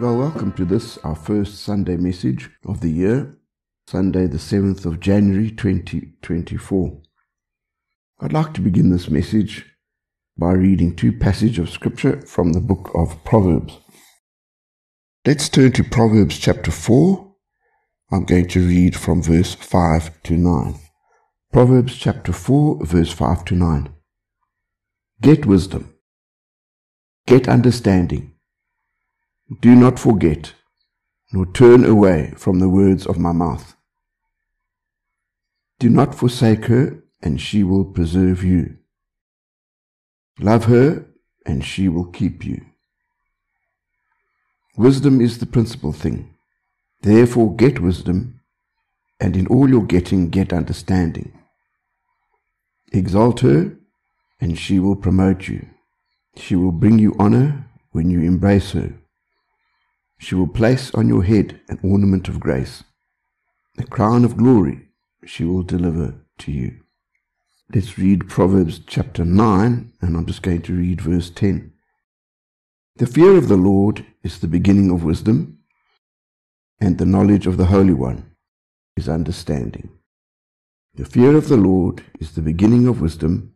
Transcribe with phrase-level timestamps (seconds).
[0.00, 3.36] Well, welcome to this, our first Sunday message of the year,
[3.86, 7.02] Sunday, the 7th of January 2024.
[8.20, 9.66] I'd like to begin this message
[10.38, 13.78] by reading two passages of Scripture from the book of Proverbs.
[15.26, 17.30] Let's turn to Proverbs chapter 4.
[18.10, 20.74] I'm going to read from verse 5 to 9.
[21.52, 23.94] Proverbs chapter 4, verse 5 to 9.
[25.20, 25.94] Get wisdom.
[27.26, 28.31] Get understanding.
[29.60, 30.54] Do not forget,
[31.32, 33.74] nor turn away from the words of my mouth.
[35.78, 38.78] Do not forsake her, and she will preserve you.
[40.38, 41.06] Love her,
[41.44, 42.64] and she will keep you.
[44.76, 46.34] Wisdom is the principal thing.
[47.02, 48.40] Therefore, get wisdom,
[49.20, 51.32] and in all your getting, get understanding.
[52.92, 53.76] Exalt her,
[54.40, 55.66] and she will promote you.
[56.36, 58.94] She will bring you honor when you embrace her.
[60.22, 62.84] She will place on your head an ornament of grace.
[63.76, 64.86] A crown of glory
[65.26, 66.78] she will deliver to you.
[67.74, 71.72] Let's read Proverbs chapter 9, and I'm just going to read verse 10.
[72.98, 75.58] The fear of the Lord is the beginning of wisdom,
[76.80, 78.36] and the knowledge of the Holy One
[78.96, 79.90] is understanding.
[80.94, 83.54] The fear of the Lord is the beginning of wisdom,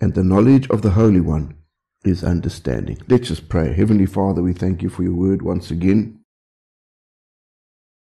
[0.00, 1.56] and the knowledge of the Holy One
[2.04, 2.98] is understanding.
[3.08, 3.72] Let's just pray.
[3.72, 6.20] Heavenly Father, we thank you for your word once again.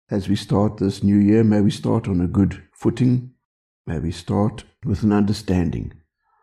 [0.10, 3.32] As we start this new year, may we start on a good footing.
[3.88, 5.94] May we start with an understanding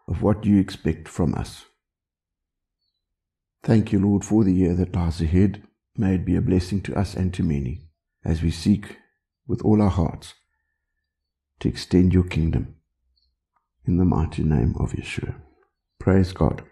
[0.08, 1.64] of what you expect from us.
[3.62, 5.62] Thank you, Lord, for the year that lies ahead.
[5.97, 7.86] May it be a blessing to us and to many
[8.24, 8.97] as we seek
[9.47, 10.34] with all our hearts
[11.60, 12.76] to extend your kingdom.
[13.84, 15.34] In the mighty name of Yeshua.
[15.98, 16.62] Praise God.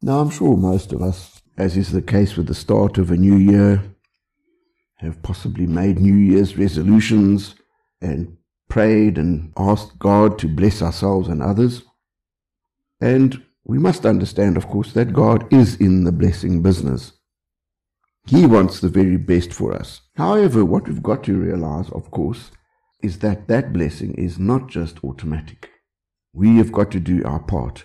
[0.00, 3.16] Now, I'm sure most of us, as is the case with the start of a
[3.16, 3.82] new year,
[4.96, 7.56] have possibly made New Year's resolutions
[8.00, 8.36] and
[8.68, 11.82] prayed and asked God to bless ourselves and others.
[13.00, 17.12] And we must understand, of course, that God is in the blessing business.
[18.26, 20.02] He wants the very best for us.
[20.16, 22.50] However, what we've got to realize, of course,
[23.02, 25.70] is that that blessing is not just automatic.
[26.32, 27.84] We have got to do our part.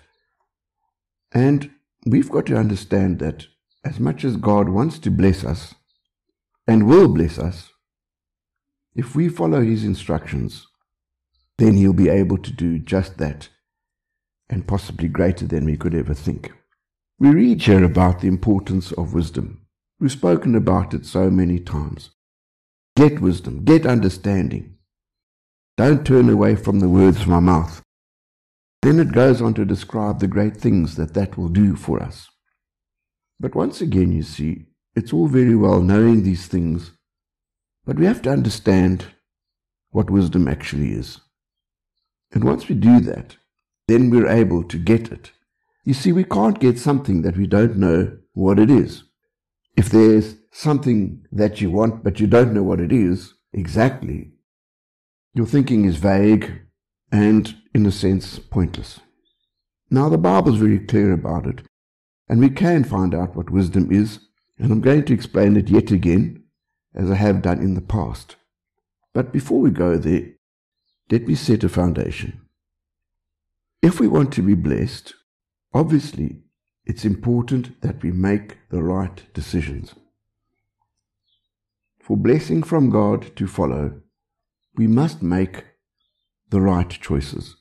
[1.32, 1.70] And
[2.04, 3.46] we've got to understand that
[3.84, 5.74] as much as God wants to bless us
[6.66, 7.70] and will bless us,
[8.94, 10.66] if we follow His instructions,
[11.58, 13.48] then He'll be able to do just that
[14.48, 16.52] and possibly greater than we could ever think.
[17.18, 19.66] We read here about the importance of wisdom.
[20.00, 22.10] We've spoken about it so many times.
[22.96, 24.76] Get wisdom, get understanding.
[25.76, 27.83] Don't turn away from the words of my mouth.
[28.84, 32.28] Then it goes on to describe the great things that that will do for us.
[33.40, 36.90] But once again, you see, it's all very well knowing these things,
[37.86, 39.06] but we have to understand
[39.88, 41.22] what wisdom actually is.
[42.30, 43.38] And once we do that,
[43.88, 45.32] then we're able to get it.
[45.86, 49.04] You see, we can't get something that we don't know what it is.
[49.78, 54.32] If there's something that you want, but you don't know what it is exactly,
[55.32, 56.60] your thinking is vague
[57.14, 58.98] and in a sense, pointless.
[59.88, 61.62] Now, the Bible is very clear about it,
[62.28, 64.18] and we can find out what wisdom is,
[64.58, 66.42] and I'm going to explain it yet again,
[66.92, 68.34] as I have done in the past.
[69.12, 70.32] But before we go there,
[71.08, 72.40] let me set a foundation.
[73.80, 75.14] If we want to be blessed,
[75.72, 76.38] obviously
[76.84, 79.94] it's important that we make the right decisions.
[82.00, 84.00] For blessing from God to follow,
[84.74, 85.62] we must make
[86.54, 87.56] the right choices.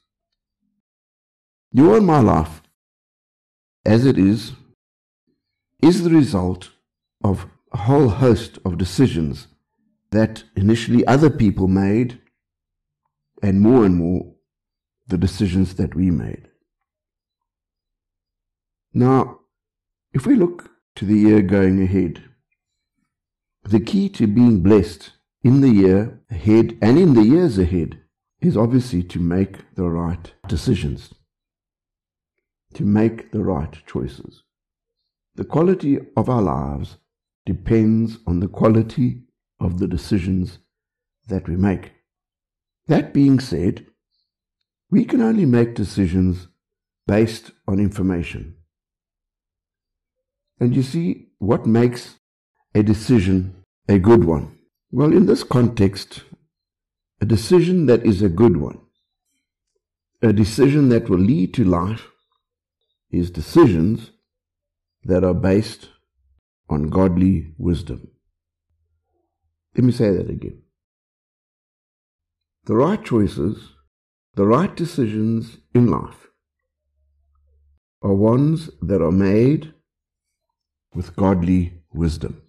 [1.71, 2.61] Your and my life,
[3.83, 4.51] as it is,
[5.81, 6.69] is the result
[7.23, 9.47] of a whole host of decisions
[10.11, 12.21] that initially other people made,
[13.41, 14.35] and more and more
[15.07, 16.47] the decisions that we made.
[18.93, 19.39] Now,
[20.13, 22.23] if we look to the year going ahead,
[23.63, 25.13] the key to being blessed
[25.43, 28.02] in the year ahead and in the years ahead
[28.45, 31.13] is obviously to make the right decisions
[32.73, 34.43] to make the right choices.
[35.35, 36.97] The quality of our lives
[37.45, 39.23] depends on the quality
[39.59, 40.59] of the decisions
[41.27, 41.91] that we make.
[42.87, 43.85] That being said,
[44.89, 46.47] we can only make decisions
[47.07, 48.55] based on information.
[50.59, 52.15] And you see, what makes
[52.75, 53.55] a decision
[53.89, 54.57] a good one?
[54.91, 56.23] Well, in this context,
[57.23, 58.79] a decision that is a good one,
[60.21, 62.09] a decision that will lead to life,
[63.11, 64.11] is decisions
[65.05, 65.87] that are based
[66.67, 68.09] on godly wisdom.
[69.73, 70.63] Let me say that again.
[72.65, 73.69] The right choices,
[74.35, 76.27] the right decisions in life
[78.01, 79.73] are ones that are made
[80.93, 82.41] with godly wisdom.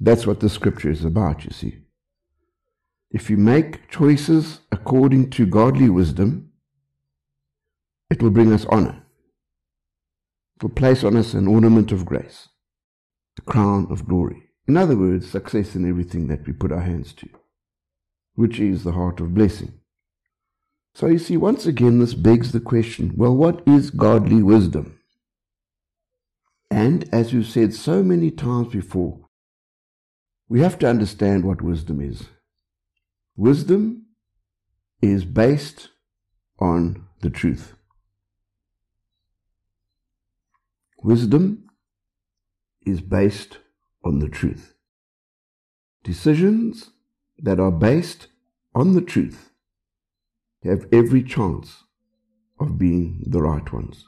[0.00, 1.79] That's what the scripture is about, you see.
[3.10, 6.52] If you make choices according to godly wisdom,
[8.08, 9.02] it will bring us honor.
[10.56, 12.48] It will place on us an ornament of grace,
[13.38, 14.50] a crown of glory.
[14.68, 17.28] In other words, success in everything that we put our hands to,
[18.34, 19.72] which is the heart of blessing.
[20.94, 24.98] So you see, once again, this begs the question well, what is godly wisdom?
[26.70, 29.18] And as we've said so many times before,
[30.48, 32.24] we have to understand what wisdom is.
[33.40, 34.04] Wisdom
[35.00, 35.88] is based
[36.58, 37.72] on the truth.
[41.02, 41.64] Wisdom
[42.84, 43.56] is based
[44.04, 44.74] on the truth.
[46.04, 46.90] Decisions
[47.38, 48.26] that are based
[48.74, 49.48] on the truth
[50.62, 51.84] have every chance
[52.60, 54.04] of being the right ones.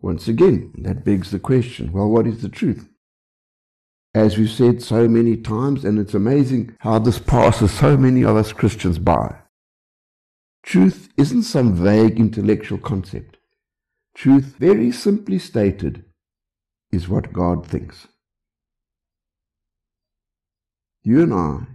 [0.00, 2.88] Once again, that begs the question well, what is the truth?
[4.14, 8.36] As we've said so many times, and it's amazing how this passes so many of
[8.36, 9.36] us Christians by.
[10.62, 13.38] Truth isn't some vague intellectual concept.
[14.14, 16.04] Truth, very simply stated,
[16.92, 18.06] is what God thinks.
[21.02, 21.66] You and I,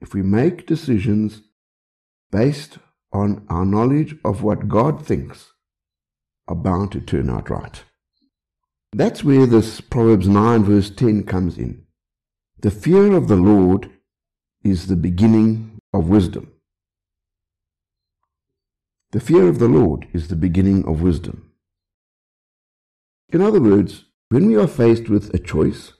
[0.00, 1.42] if we make decisions
[2.30, 2.78] based
[3.12, 5.52] on our knowledge of what God thinks,
[6.48, 7.84] are bound to turn out right.
[8.94, 11.86] That's where this Proverbs 9 verse 10 comes in.
[12.60, 13.90] The fear of the Lord
[14.62, 16.52] is the beginning of wisdom.
[19.12, 21.50] The fear of the Lord is the beginning of wisdom.
[23.30, 25.94] In other words, when we are faced with a choice,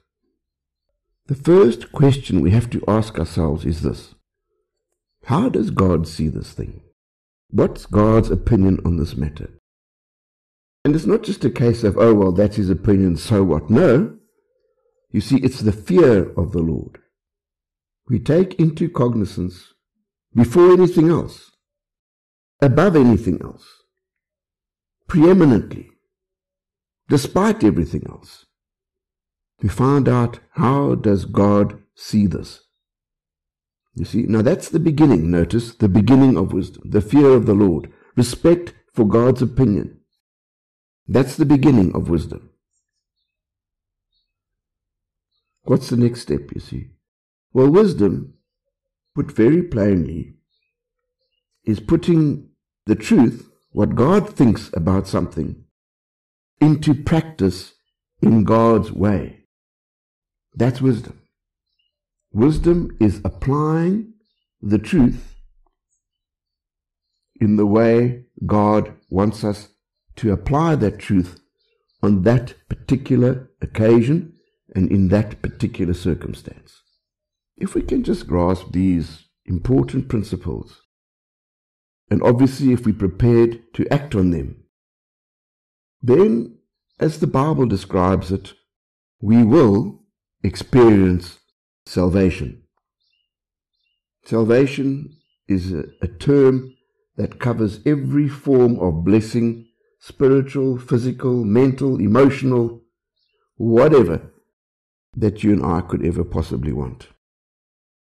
[1.26, 4.14] the first question we have to ask ourselves is this
[5.24, 6.82] How does God see this thing?
[7.50, 9.50] What's God's opinion on this matter?
[10.84, 13.70] And it's not just a case of, oh, well, that's his opinion, so what?
[13.70, 14.16] No.
[15.10, 16.98] You see, it's the fear of the Lord.
[18.08, 19.74] We take into cognizance
[20.34, 21.52] before anything else,
[22.60, 23.64] above anything else,
[25.06, 25.90] preeminently,
[27.08, 28.46] despite everything else.
[29.62, 32.62] We find out how does God see this?
[33.94, 37.54] You see, now that's the beginning, notice, the beginning of wisdom, the fear of the
[37.54, 40.00] Lord, respect for God's opinion.
[41.06, 42.50] That's the beginning of wisdom.
[45.64, 46.90] What's the next step, you see?
[47.52, 48.34] Well, wisdom,
[49.14, 50.34] put very plainly,
[51.64, 52.48] is putting
[52.86, 55.64] the truth, what God thinks about something,
[56.60, 57.74] into practice
[58.20, 59.44] in God's way.
[60.54, 61.20] That's wisdom.
[62.32, 64.14] Wisdom is applying
[64.60, 65.34] the truth
[67.40, 69.68] in the way God wants us
[70.16, 71.40] to apply that truth
[72.02, 74.34] on that particular occasion
[74.74, 76.82] and in that particular circumstance.
[77.56, 80.80] If we can just grasp these important principles,
[82.10, 84.64] and obviously if we're prepared to act on them,
[86.02, 86.58] then,
[86.98, 88.54] as the Bible describes it,
[89.20, 90.00] we will
[90.42, 91.38] experience
[91.86, 92.62] salvation.
[94.24, 95.16] Salvation
[95.46, 96.74] is a, a term
[97.16, 99.68] that covers every form of blessing
[100.02, 102.82] spiritual, physical, mental, emotional,
[103.54, 104.32] whatever
[105.16, 107.06] that you and I could ever possibly want.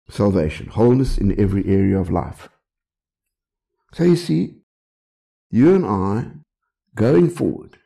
[0.07, 2.47] Salvation, wholeness in every area of life.
[3.93, 4.57] So you see,
[5.49, 6.27] you and I,
[6.93, 7.79] going forward,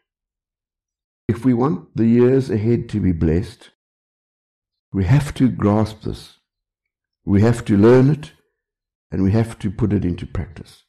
[1.29, 3.69] if we want the years ahead to be blessed,
[4.91, 6.39] we have to grasp this.
[7.23, 8.33] We have to learn it
[9.09, 10.83] and we have to put it into practice.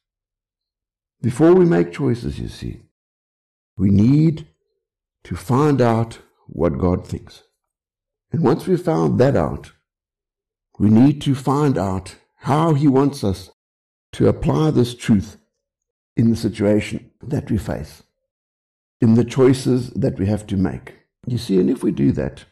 [1.23, 2.81] Before we make choices, you see,
[3.77, 4.47] we need
[5.25, 7.43] to find out what God thinks.
[8.33, 9.73] And once we've found that out,
[10.79, 13.51] we need to find out how He wants us
[14.13, 15.37] to apply this truth
[16.17, 18.03] in the situation that we face,
[19.01, 20.95] in the choices that we have to make.
[21.27, 22.45] You see, and if we do that,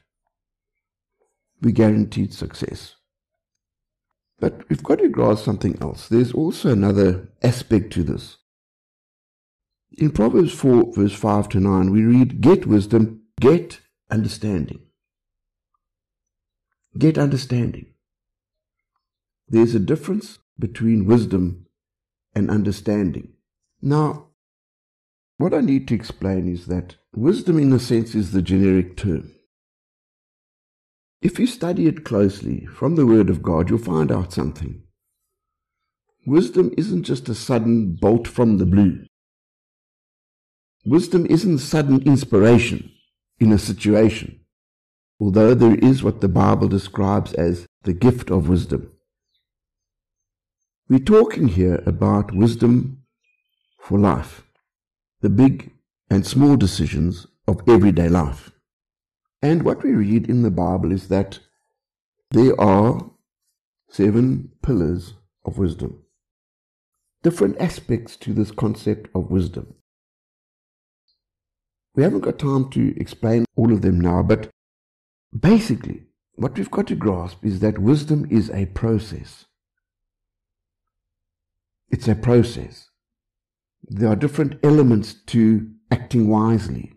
[1.60, 2.96] we guaranteed success.
[4.40, 6.08] But we've got to grasp something else.
[6.08, 8.38] There's also another aspect to this.
[9.98, 13.80] In Proverbs 4, verse 5 to 9, we read, Get wisdom, get
[14.10, 14.80] understanding.
[16.96, 17.86] Get understanding.
[19.48, 21.66] There's a difference between wisdom
[22.34, 23.34] and understanding.
[23.82, 24.28] Now,
[25.36, 29.32] what I need to explain is that wisdom, in a sense, is the generic term.
[31.20, 34.82] If you study it closely from the Word of God, you'll find out something.
[36.26, 39.04] Wisdom isn't just a sudden bolt from the blue.
[40.84, 42.90] Wisdom isn't sudden inspiration
[43.38, 44.40] in a situation,
[45.20, 48.90] although there is what the Bible describes as the gift of wisdom.
[50.88, 53.04] We're talking here about wisdom
[53.78, 54.42] for life,
[55.20, 55.70] the big
[56.10, 58.50] and small decisions of everyday life.
[59.40, 61.38] And what we read in the Bible is that
[62.32, 63.08] there are
[63.88, 66.02] seven pillars of wisdom,
[67.22, 69.74] different aspects to this concept of wisdom.
[71.94, 74.48] We haven't got time to explain all of them now, but
[75.38, 76.04] basically,
[76.36, 79.44] what we've got to grasp is that wisdom is a process.
[81.90, 82.88] It's a process.
[83.82, 86.94] There are different elements to acting wisely.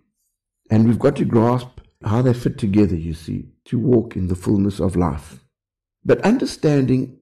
[0.71, 4.35] And we've got to grasp how they fit together, you see, to walk in the
[4.35, 5.43] fullness of life.
[6.03, 7.19] But understanding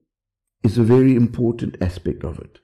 [0.62, 2.60] is a very important aspect of it.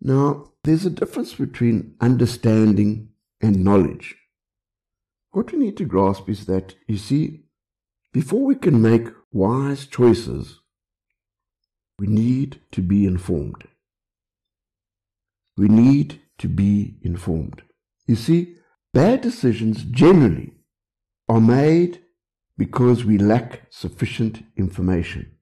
[0.00, 3.08] Now, there's a difference between understanding
[3.44, 4.16] and knowledge.
[5.32, 7.44] What we need to grasp is that, you see,
[8.12, 10.60] before we can make wise choices,
[11.98, 13.64] we need to be informed.
[15.56, 17.62] We need to be informed.
[18.06, 18.56] You see,
[18.94, 20.52] bad decisions generally
[21.28, 22.00] are made
[22.56, 25.32] because we lack sufficient information.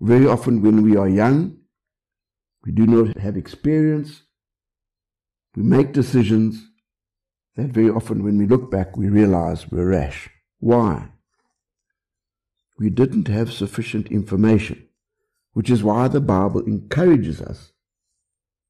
[0.00, 1.56] Very often, when we are young,
[2.64, 4.22] we do not have experience,
[5.58, 6.68] we make decisions
[7.56, 10.30] that very often, when we look back, we realize we're rash.
[10.60, 11.08] Why?
[12.78, 14.86] We didn't have sufficient information,
[15.54, 17.72] which is why the Bible encourages us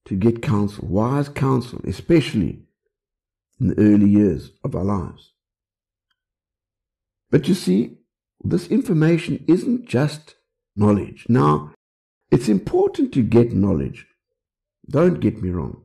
[0.07, 2.63] to get counsel, wise counsel, especially
[3.61, 5.33] in the early years of our lives.
[7.31, 7.99] But you see,
[8.43, 10.37] this information isn't just
[10.75, 11.27] knowledge.
[11.29, 11.75] Now,
[12.31, 14.07] it's important to get knowledge.
[14.89, 15.83] Don't get me wrong.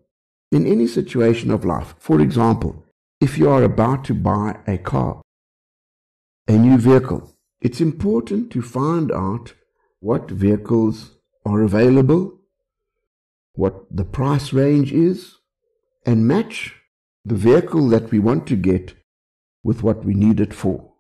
[0.53, 2.86] In any situation of life, for example,
[3.19, 5.22] if you are about to buy a car,
[6.48, 9.53] a new vehicle, it's important to find out
[10.00, 12.39] what vehicles are available
[13.55, 15.36] what the price range is,
[16.05, 16.75] and match
[17.24, 18.95] the vehicle that we want to get
[19.63, 20.93] with what we need it for.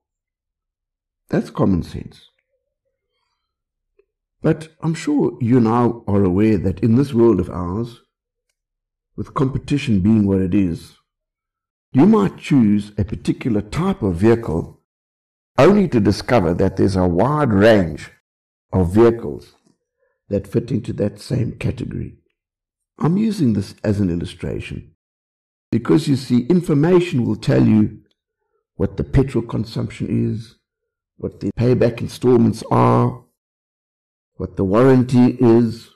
[1.29, 2.29] That's common sense.
[4.41, 8.01] But I'm sure you now are aware that in this world of ours,
[9.15, 10.95] with competition being what it is,
[11.91, 14.81] you might choose a particular type of vehicle
[15.57, 18.09] only to discover that there's a wide range
[18.71, 19.53] of vehicles
[20.29, 22.15] that fit into that same category.
[22.97, 24.95] I'm using this as an illustration
[25.71, 27.99] because you see, information will tell you
[28.75, 30.55] what the petrol consumption is,
[31.17, 33.23] what the payback installments are,
[34.35, 35.89] what the warranty is,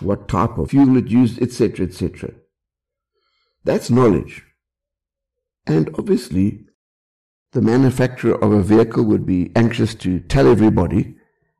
[0.00, 2.34] what type of fuel it used, etc., etc.
[3.64, 4.44] That's knowledge.
[5.66, 6.66] And obviously,
[7.52, 11.16] the manufacturer of a vehicle would be anxious to tell everybody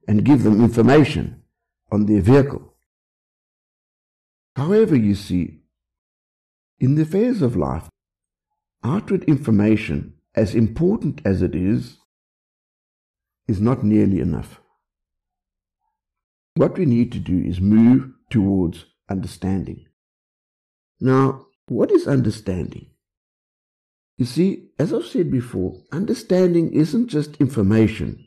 [0.07, 1.43] and give them information
[1.91, 2.75] on their vehicle.
[4.55, 5.61] However, you see,
[6.79, 7.89] in the affairs of life,
[8.85, 11.97] outward information, as important as it is,
[13.49, 14.61] is not nearly enough.
[16.55, 19.87] What we need to do is move towards understanding.
[21.01, 22.87] Now, what is understanding?
[24.17, 28.27] You see, as I've said before, understanding isn't just information.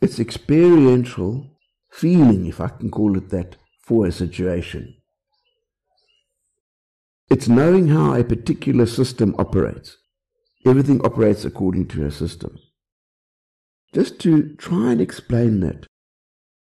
[0.00, 1.50] It's experiential
[1.90, 4.96] feeling, if I can call it that, for a situation.
[7.30, 9.96] It's knowing how a particular system operates.
[10.66, 12.58] Everything operates according to a system.
[13.94, 15.86] Just to try and explain that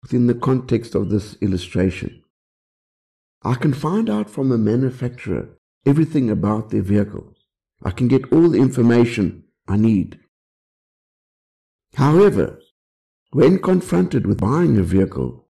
[0.05, 2.23] within the context of this illustration,
[3.43, 5.49] I can find out from a manufacturer
[5.87, 7.33] everything about their vehicle.
[7.83, 10.21] I can get all the information I need.
[11.95, 12.61] However,
[13.31, 15.49] when confronted with buying a vehicle,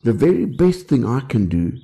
[0.00, 1.78] the very best thing I can do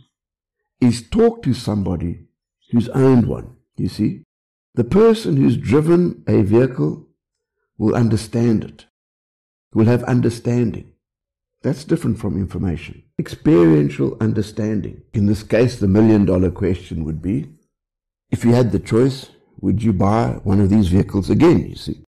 [0.81, 2.27] is talk to somebody
[2.73, 3.57] who's owned one.
[3.77, 4.25] You see,
[4.75, 7.07] the person who's driven a vehicle
[7.79, 8.87] will understand it,
[9.73, 10.93] will have understanding.
[11.63, 13.03] That's different from information.
[13.19, 15.03] Experiential understanding.
[15.13, 17.51] In this case, the million dollar question would be
[18.31, 21.69] if you had the choice, would you buy one of these vehicles again?
[21.69, 22.05] You see.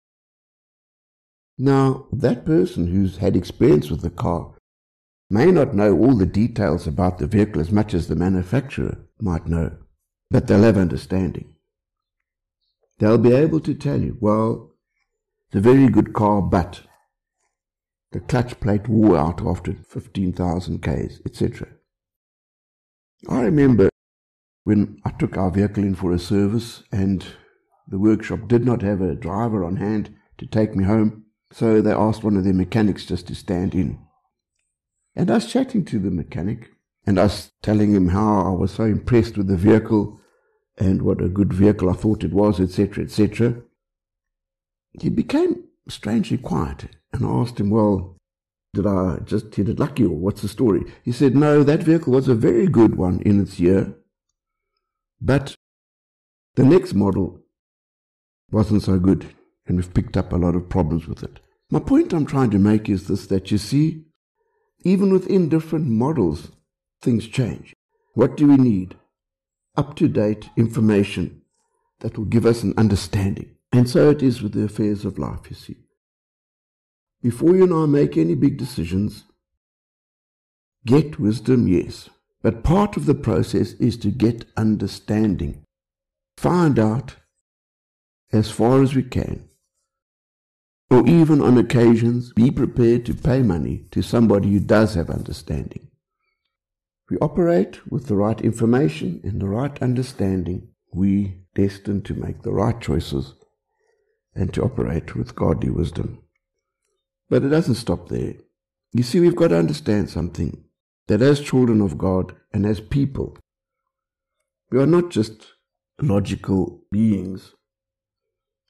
[1.59, 4.55] Now, that person who's had experience with the car
[5.29, 9.47] may not know all the details about the vehicle as much as the manufacturer might
[9.47, 9.77] know,
[10.31, 11.55] but they'll have understanding.
[12.99, 14.73] They'll be able to tell you, well,
[15.49, 16.83] it's a very good car, but
[18.13, 21.69] the clutch plate wore out after 15,000 Ks, etc.
[23.29, 23.89] I remember
[24.65, 27.25] when I took our vehicle in for a service and
[27.87, 31.93] the workshop did not have a driver on hand to take me home, so they
[31.93, 33.99] asked one of their mechanics just to stand in.
[35.15, 36.71] And I was chatting to the mechanic
[37.07, 40.21] and I was telling him how I was so impressed with the vehicle
[40.79, 43.63] and what a good vehicle I thought it was, etc., etc.
[45.01, 48.17] He became strangely quiet and I asked him, Well,
[48.73, 50.85] did I just hit it lucky or what's the story?
[51.03, 53.95] He said, No, that vehicle was a very good one in its year,
[55.21, 55.55] but
[56.55, 57.41] the next model
[58.51, 59.27] wasn't so good
[59.67, 61.41] and we've picked up a lot of problems with it.
[61.71, 64.05] My point I'm trying to make is this that you see,
[64.83, 66.51] even within different models,
[67.01, 67.75] things change.
[68.15, 68.97] What do we need?
[69.77, 71.43] Up to date information
[72.01, 73.55] that will give us an understanding.
[73.73, 75.77] And so it is with the affairs of life, you see.
[77.23, 79.25] Before you and I make any big decisions,
[80.87, 82.09] get wisdom, yes.
[82.43, 85.63] But part of the process is to get understanding.
[86.37, 87.17] Find out
[88.33, 89.49] as far as we can.
[90.91, 95.89] Or even on occasions, be prepared to pay money to somebody who does have understanding.
[97.09, 100.69] We operate with the right information and the right understanding.
[100.93, 103.35] We destined to make the right choices
[104.35, 106.23] and to operate with godly wisdom.
[107.29, 108.35] But it doesn't stop there.
[108.93, 110.65] You see, we've got to understand something
[111.07, 113.37] that as children of God and as people,
[114.71, 115.47] we are not just
[116.01, 117.55] logical beings.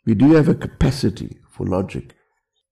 [0.07, 2.15] We do have a capacity for logic,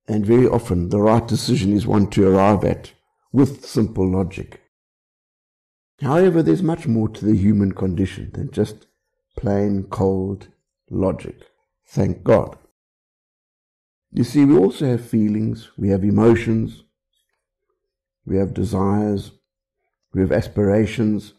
[0.06, 2.92] and very often the right decision is one to arrive at
[3.32, 4.62] with simple logic.
[6.00, 8.86] However, there's much more to the human condition than just
[9.36, 10.48] plain cold
[10.90, 11.36] logic.
[11.86, 12.56] Thank God.
[14.10, 16.84] You see, we also have feelings, we have emotions,
[18.24, 19.32] we have desires,
[20.14, 21.34] we have aspirations,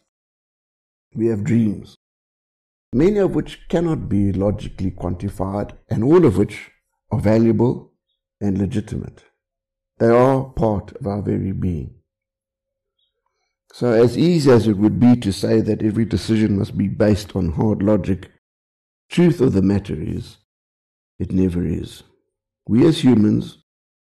[1.16, 1.96] we have dreams,
[2.94, 6.70] many of which cannot be logically quantified, and all of which
[7.12, 7.92] are valuable
[8.40, 9.24] and legitimate.
[9.98, 11.96] They are part of our very being.
[13.74, 17.36] So, as easy as it would be to say that every decision must be based
[17.36, 18.32] on hard logic,
[19.10, 20.38] truth of the matter is,
[21.20, 22.04] it never is.
[22.70, 23.64] We as humans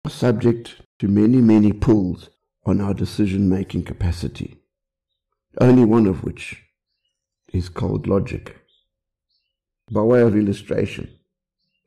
[0.04, 2.30] are subject to many, many pulls
[2.64, 4.58] on our decision making capacity,
[5.60, 6.62] only one of which
[7.52, 8.60] is called logic.
[9.90, 11.18] By way of illustration,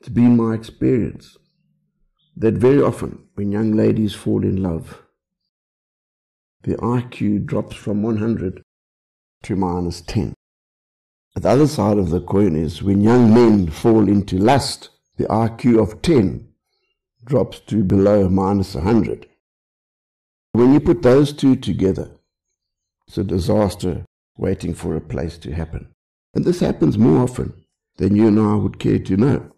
[0.01, 1.37] it's been my experience
[2.35, 5.03] that very often when young ladies fall in love,
[6.63, 8.61] the IQ drops from 100
[9.43, 10.33] to minus 10.
[11.33, 15.81] The other side of the coin is when young men fall into lust, the IQ
[15.81, 16.46] of 10
[17.27, 19.27] drops to below minus 100.
[20.53, 22.09] When you put those two together,
[23.07, 24.05] it's a disaster
[24.37, 25.93] waiting for a place to happen.
[26.33, 27.53] And this happens more often
[27.97, 29.51] than you and I would care to know.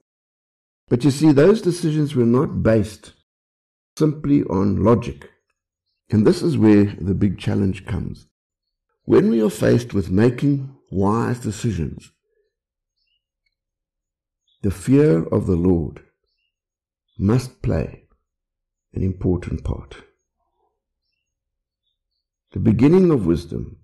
[0.87, 3.13] But you see, those decisions were not based
[3.97, 5.29] simply on logic.
[6.09, 8.27] And this is where the big challenge comes.
[9.03, 12.11] When we are faced with making wise decisions,
[14.61, 16.03] the fear of the Lord
[17.19, 18.05] must play
[18.93, 19.97] an important part.
[22.53, 23.77] The beginning of wisdom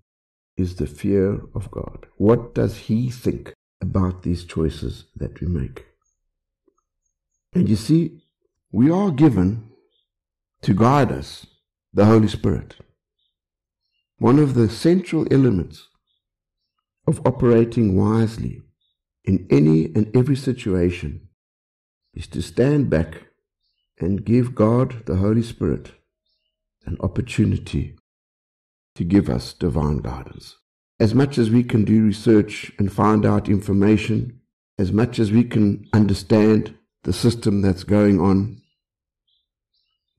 [0.56, 2.08] is the fear of God.
[2.16, 5.86] What does He think about these choices that we make?
[7.54, 8.24] And you see,
[8.72, 9.70] we are given
[10.62, 11.46] to guide us
[11.94, 12.78] the Holy Spirit.
[14.18, 15.90] One of the central elements
[17.06, 18.62] of operating wisely
[19.26, 21.25] in any and every situation
[22.16, 23.28] is to stand back
[24.00, 25.92] and give God, the Holy Spirit,
[26.86, 27.96] an opportunity
[28.96, 30.58] to give us divine guidance.
[31.00, 34.40] As much as we can do research and find out information,
[34.78, 38.62] as much as we can understand the system that's going on,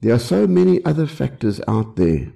[0.00, 2.32] there are so many other factors out there,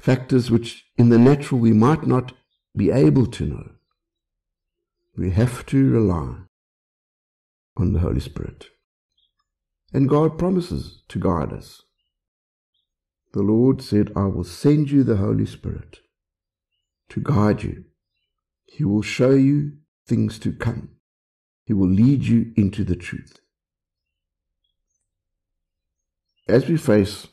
[0.00, 2.32] factors which in the natural we might not
[2.76, 3.70] be able to know.
[5.16, 6.47] We have to rely
[7.78, 8.66] on the Holy Spirit.
[9.92, 11.82] And God promises to guide us.
[13.32, 16.00] The Lord said, I will send you the Holy Spirit
[17.10, 17.84] to guide you.
[18.66, 19.72] He will show you
[20.06, 20.90] things to come.
[21.64, 23.40] He will lead you into the truth.
[26.48, 27.28] As we face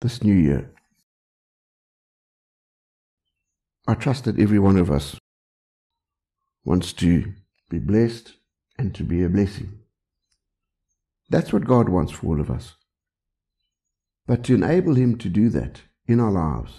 [0.00, 0.72] this new year,
[3.86, 5.16] I trust that every one of us
[6.64, 7.34] wants to
[7.68, 8.34] be blessed
[8.82, 9.78] and to be a blessing.
[11.30, 12.74] That's what God wants for all of us.
[14.26, 16.72] But to enable Him to do that in our lives,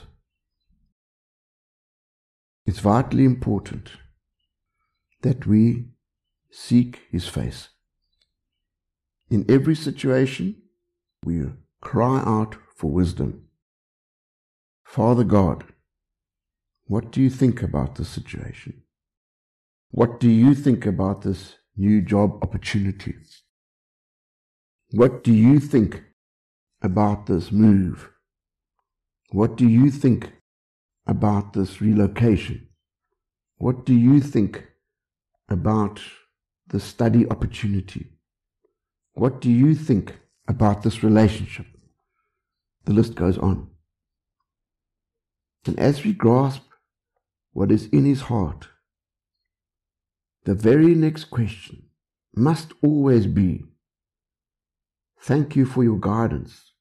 [2.65, 3.91] it's vitally important
[5.21, 5.85] that we
[6.51, 7.69] seek His face.
[9.29, 10.61] In every situation,
[11.23, 11.45] we
[11.81, 13.45] cry out for wisdom.
[14.83, 15.63] Father God,
[16.85, 18.83] what do you think about this situation?
[19.89, 23.15] What do you think about this new job opportunity?
[24.91, 26.03] What do you think
[26.81, 28.09] about this move?
[29.31, 30.31] What do you think
[31.07, 32.67] about this relocation?
[33.57, 34.67] What do you think
[35.49, 35.99] about
[36.67, 38.12] the study opportunity?
[39.13, 41.65] What do you think about this relationship?
[42.86, 43.69] The list goes on.
[45.65, 46.63] And as we grasp
[47.53, 48.67] what is in his heart,
[50.45, 51.84] the very next question
[52.36, 53.63] must always be
[55.25, 56.73] Thank you for your guidance.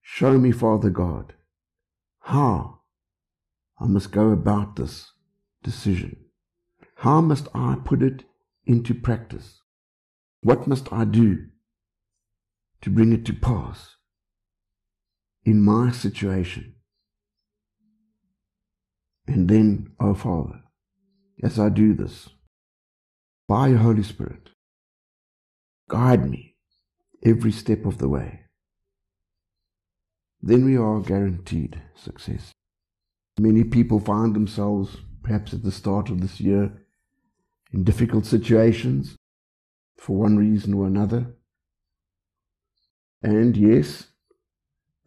[0.00, 1.34] Show me, Father God,
[2.20, 2.80] how
[3.78, 5.12] I must go about this
[5.62, 6.16] decision.
[6.96, 8.24] How must I put it
[8.64, 9.60] into practice?
[10.42, 11.48] What must I do
[12.80, 13.96] to bring it to pass
[15.44, 16.76] in my situation?
[19.26, 20.62] And then, oh Father,
[21.42, 22.30] as I do this,
[23.48, 24.50] by your Holy Spirit,
[25.88, 26.56] guide me
[27.24, 28.40] every step of the way.
[30.40, 32.52] Then we are guaranteed success.
[33.38, 36.86] Many people find themselves, perhaps at the start of this year,
[37.72, 39.16] in difficult situations
[39.98, 41.34] for one reason or another.
[43.22, 44.08] And yes,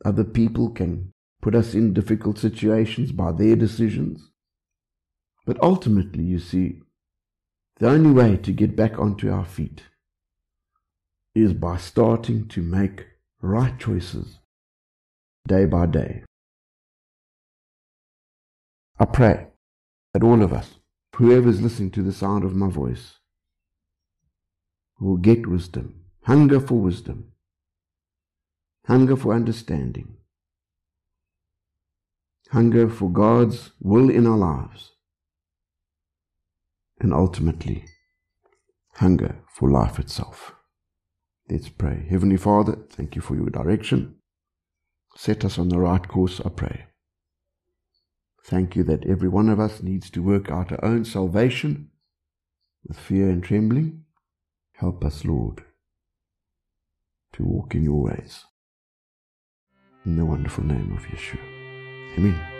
[0.04, 4.32] other people can put us in difficult situations by their decisions.
[5.46, 6.82] But ultimately, you see,
[7.80, 9.84] the only way to get back onto our feet
[11.36, 13.06] is by starting to make
[13.42, 14.40] right choices
[15.48, 16.24] day by day.
[19.00, 19.48] I pray
[20.14, 20.76] that all of us,
[21.16, 23.20] whoever is listening to the sound of my voice,
[25.00, 27.32] will get wisdom, hunger for wisdom,
[28.88, 30.18] hunger for understanding,
[32.50, 34.94] hunger for God's will in our lives,
[37.00, 37.86] and ultimately,
[38.96, 40.54] hunger for life itself.
[41.50, 42.06] Let's pray.
[42.10, 44.16] Heavenly Father, thank you for your direction.
[45.16, 46.88] Set us on the right course, I pray.
[48.46, 51.90] Thank you that every one of us needs to work out our own salvation
[52.88, 54.04] with fear and trembling.
[54.74, 55.64] Help us, Lord,
[57.34, 58.46] to walk in your ways.
[60.06, 61.40] In the wonderful name of Yeshua.
[62.18, 62.57] Amen.